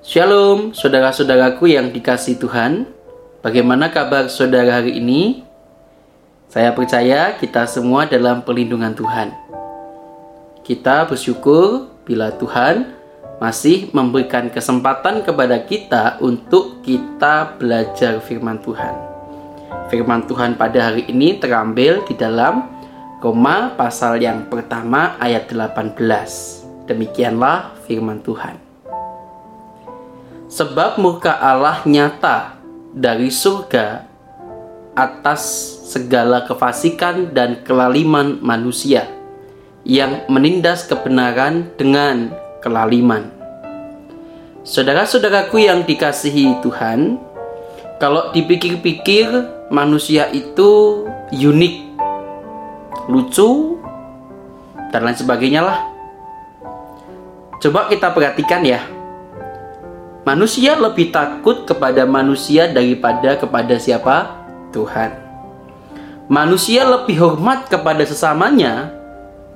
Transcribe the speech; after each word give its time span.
Shalom, 0.00 0.72
saudara-saudaraku 0.72 1.76
yang 1.76 1.92
dikasih 1.92 2.40
Tuhan. 2.40 2.88
Bagaimana 3.44 3.92
kabar 3.92 4.32
saudara 4.32 4.80
hari 4.80 4.96
ini? 4.96 5.44
Saya 6.48 6.72
percaya 6.72 7.36
kita 7.36 7.68
semua 7.68 8.08
dalam 8.08 8.40
perlindungan 8.40 8.96
Tuhan. 8.96 9.28
Kita 10.64 11.04
bersyukur 11.04 11.92
bila 12.08 12.32
Tuhan 12.32 12.96
masih 13.44 13.92
memberikan 13.92 14.48
kesempatan 14.48 15.20
kepada 15.20 15.68
kita 15.68 16.16
untuk 16.24 16.80
kita 16.80 17.60
belajar 17.60 18.24
firman 18.24 18.56
Tuhan. 18.64 18.96
Firman 19.92 20.24
Tuhan 20.24 20.56
pada 20.56 20.96
hari 20.96 21.12
ini 21.12 21.36
terambil 21.36 22.00
di 22.08 22.16
dalam 22.16 22.72
Roma 23.20 23.76
pasal 23.76 24.16
yang 24.16 24.48
pertama 24.48 25.20
ayat 25.20 25.44
18. 25.52 26.88
Demikianlah 26.88 27.76
firman 27.84 28.24
Tuhan. 28.24 28.69
Sebab 30.50 30.98
murka 30.98 31.38
Allah 31.38 31.78
nyata 31.86 32.58
dari 32.90 33.30
surga 33.30 34.02
atas 34.98 35.46
segala 35.86 36.42
kefasikan 36.42 37.30
dan 37.30 37.62
kelaliman 37.62 38.42
manusia 38.42 39.06
yang 39.86 40.26
menindas 40.26 40.90
kebenaran 40.90 41.70
dengan 41.78 42.34
kelaliman. 42.66 43.30
Saudara-saudaraku 44.66 45.62
yang 45.62 45.86
dikasihi 45.86 46.58
Tuhan, 46.66 47.16
kalau 48.02 48.34
dipikir-pikir 48.34 49.30
manusia 49.70 50.28
itu 50.34 51.06
unik, 51.30 51.74
lucu, 53.06 53.78
dan 54.90 55.06
lain 55.06 55.14
sebagainya 55.16 55.62
lah. 55.62 55.78
Coba 57.62 57.86
kita 57.86 58.12
perhatikan 58.12 58.66
ya, 58.66 58.84
Manusia 60.20 60.76
lebih 60.76 61.08
takut 61.08 61.64
kepada 61.64 62.04
manusia 62.04 62.68
daripada 62.68 63.40
kepada 63.40 63.80
siapa? 63.80 64.36
Tuhan. 64.68 65.16
Manusia 66.28 66.84
lebih 66.84 67.16
hormat 67.18 67.72
kepada 67.72 68.04
sesamanya 68.04 68.92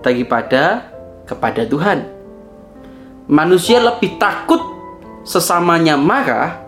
daripada 0.00 0.88
kepada 1.28 1.68
Tuhan. 1.68 2.08
Manusia 3.28 3.76
lebih 3.80 4.16
takut 4.16 4.60
sesamanya 5.24 6.00
marah 6.00 6.60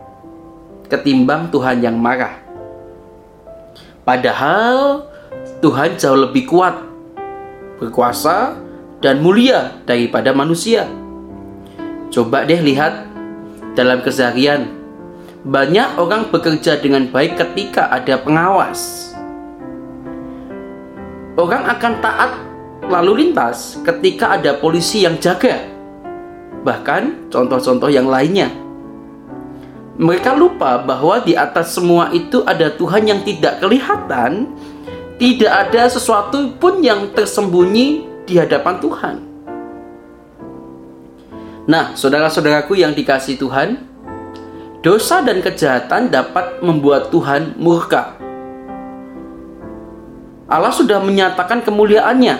ketimbang 0.93 1.49
Tuhan 1.49 1.81
yang 1.81 1.97
marah. 1.97 2.37
Padahal 4.05 5.09
Tuhan 5.65 5.97
jauh 5.97 6.21
lebih 6.21 6.47
kuat, 6.47 6.79
berkuasa, 7.81 8.55
dan 9.01 9.25
mulia 9.25 9.83
daripada 9.89 10.37
manusia. 10.37 10.87
Coba 12.13 12.47
deh 12.47 12.61
lihat 12.63 13.06
dalam 13.77 14.01
keseharian. 14.01 14.73
Banyak 15.47 16.01
orang 16.01 16.33
bekerja 16.33 16.81
dengan 16.83 17.07
baik 17.07 17.39
ketika 17.39 17.93
ada 17.93 18.19
pengawas. 18.19 19.13
Orang 21.37 21.69
akan 21.69 21.93
taat 22.03 22.33
lalu 22.89 23.29
lintas 23.29 23.79
ketika 23.85 24.35
ada 24.35 24.57
polisi 24.59 25.05
yang 25.05 25.21
jaga. 25.21 25.69
Bahkan 26.65 27.31
contoh-contoh 27.31 27.93
yang 27.93 28.11
lainnya. 28.11 28.51
Mereka 29.97 30.35
lupa 30.35 30.83
bahwa 30.83 31.23
di 31.23 31.39
atas 31.39 31.77
semua 31.77 32.11
itu 32.13 32.43
ada 32.45 32.69
Tuhan 32.73 33.07
yang 33.07 33.21
tidak 33.25 33.65
kelihatan, 33.65 34.51
tidak 35.17 35.53
ada 35.53 35.89
sesuatu 35.89 36.53
pun 36.61 36.85
yang 36.85 37.13
tersembunyi 37.17 38.05
di 38.29 38.37
hadapan 38.37 38.77
Tuhan. 38.83 39.36
Nah, 41.67 41.99
saudara-saudaraku 41.99 42.79
yang 42.79 42.95
dikasih 42.95 43.43
Tuhan, 43.43 43.83
dosa 44.87 45.19
dan 45.19 45.43
kejahatan 45.43 46.15
dapat 46.15 46.63
membuat 46.63 47.11
Tuhan 47.11 47.59
murka. 47.59 48.15
Allah 50.47 50.71
sudah 50.71 51.03
menyatakan 51.03 51.67
kemuliaannya, 51.67 52.39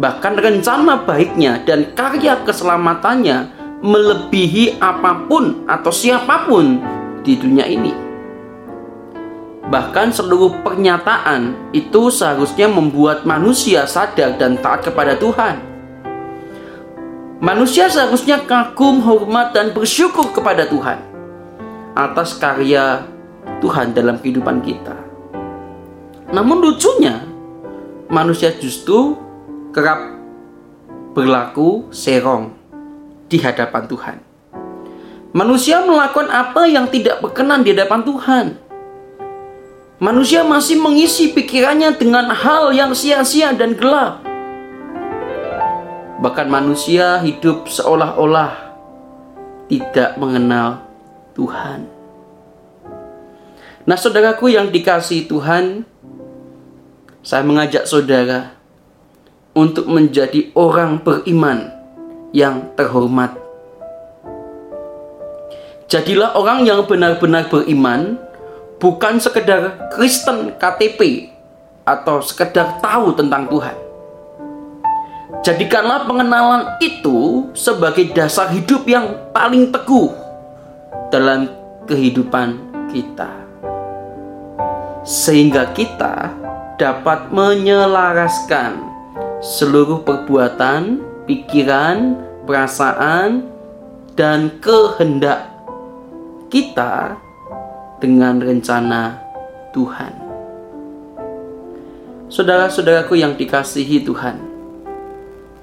bahkan 0.00 0.32
rencana 0.32 1.04
baiknya 1.04 1.60
dan 1.68 1.92
karya 1.92 2.40
keselamatannya 2.48 3.52
melebihi 3.84 4.80
apa 4.80 5.28
pun 5.28 5.68
atau 5.68 5.92
siapa 5.92 6.48
pun 6.48 6.80
di 7.20 7.36
dunia 7.36 7.68
ini. 7.68 7.92
Bahkan 9.68 10.08
seluruh 10.08 10.64
pernyataan 10.64 11.68
itu 11.76 12.08
seharusnya 12.08 12.64
membuat 12.64 13.28
manusia 13.28 13.84
sadar 13.84 14.40
dan 14.40 14.56
taat 14.56 14.88
kepada 14.88 15.20
Tuhan 15.20 15.73
Manusia 17.44 17.92
seharusnya 17.92 18.40
kagum, 18.48 19.04
hormat, 19.04 19.52
dan 19.52 19.76
bersyukur 19.76 20.32
kepada 20.32 20.64
Tuhan 20.64 20.96
atas 21.92 22.40
karya 22.40 23.04
Tuhan 23.60 23.92
dalam 23.92 24.16
kehidupan 24.16 24.64
kita. 24.64 24.96
Namun 26.32 26.64
lucunya, 26.64 27.20
manusia 28.08 28.48
justru 28.56 29.20
kerap 29.76 30.16
berlaku 31.12 31.92
serong 31.92 32.56
di 33.28 33.36
hadapan 33.36 33.84
Tuhan. 33.92 34.16
Manusia 35.36 35.84
melakukan 35.84 36.32
apa 36.32 36.64
yang 36.64 36.88
tidak 36.88 37.20
berkenan 37.20 37.60
di 37.60 37.76
hadapan 37.76 38.00
Tuhan. 38.08 38.46
Manusia 40.00 40.48
masih 40.48 40.80
mengisi 40.80 41.36
pikirannya 41.36 41.92
dengan 42.00 42.32
hal 42.32 42.72
yang 42.72 42.96
sia-sia 42.96 43.52
dan 43.52 43.76
gelap 43.76 44.24
Bahkan 46.22 46.46
manusia 46.46 47.18
hidup 47.22 47.66
seolah-olah 47.66 48.74
tidak 49.66 50.14
mengenal 50.20 50.84
Tuhan. 51.34 51.90
Nah, 53.84 53.98
saudaraku 54.00 54.48
yang 54.48 54.72
dikasih 54.72 55.28
Tuhan, 55.28 55.84
saya 57.20 57.44
mengajak 57.44 57.84
saudara 57.84 58.56
untuk 59.52 59.90
menjadi 59.90 60.54
orang 60.56 61.04
beriman 61.04 61.68
yang 62.32 62.72
terhormat. 62.78 63.36
Jadilah 65.86 66.32
orang 66.34 66.64
yang 66.64 66.88
benar-benar 66.88 67.52
beriman, 67.52 68.16
bukan 68.80 69.20
sekedar 69.20 69.92
Kristen 69.92 70.56
KTP 70.56 71.28
atau 71.84 72.24
sekedar 72.24 72.80
tahu 72.80 73.12
tentang 73.12 73.46
Tuhan. 73.52 73.83
Jadikanlah 75.44 76.08
pengenalan 76.08 76.80
itu 76.80 77.52
sebagai 77.52 78.16
dasar 78.16 78.48
hidup 78.48 78.88
yang 78.88 79.12
paling 79.28 79.68
teguh 79.68 80.08
dalam 81.12 81.52
kehidupan 81.84 82.56
kita. 82.88 83.28
Sehingga 85.04 85.68
kita 85.76 86.32
dapat 86.80 87.28
menyelaraskan 87.28 88.80
seluruh 89.44 90.00
perbuatan, 90.00 91.04
pikiran, 91.28 92.16
perasaan, 92.48 93.44
dan 94.16 94.48
kehendak 94.64 95.44
kita 96.48 97.20
dengan 98.00 98.40
rencana 98.40 99.20
Tuhan. 99.76 100.24
Saudara-saudaraku 102.32 103.20
yang 103.20 103.36
dikasihi 103.36 104.00
Tuhan, 104.08 104.53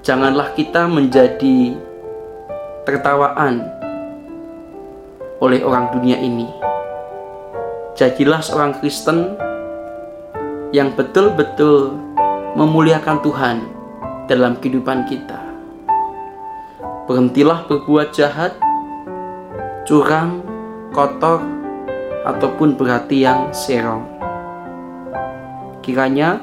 janganlah 0.02 0.50
kita 0.58 0.90
menjadi 0.90 1.78
tertawaan 2.82 3.62
oleh 5.38 5.62
orang 5.62 5.94
dunia 5.94 6.18
ini. 6.18 6.50
Jadilah 7.94 8.42
seorang 8.42 8.82
Kristen 8.82 9.38
yang 10.74 10.90
betul-betul 10.98 11.94
memuliakan 12.58 13.22
Tuhan 13.22 13.56
dalam 14.26 14.58
kehidupan 14.58 15.06
kita. 15.06 15.38
Berhentilah 17.06 17.66
berbuat 17.70 18.10
jahat, 18.10 18.58
curang, 19.86 20.42
kotor, 20.90 21.42
ataupun 22.26 22.74
berhati 22.74 23.22
yang 23.22 23.50
serong. 23.54 24.06
Kiranya 25.82 26.42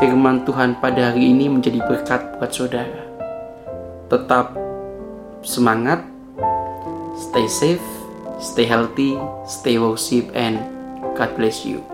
firman 0.00 0.48
Tuhan 0.48 0.80
pada 0.80 1.12
hari 1.12 1.34
ini 1.34 1.52
menjadi 1.52 1.84
berkat 1.84 2.40
buat 2.40 2.52
saudara. 2.54 3.04
Tetap 4.08 4.56
semangat, 5.44 6.04
stay 7.18 7.46
safe, 7.48 7.86
stay 8.40 8.64
healthy, 8.64 9.18
stay 9.44 9.76
worship, 9.76 10.32
and 10.32 10.60
God 11.16 11.36
bless 11.36 11.68
you. 11.68 11.91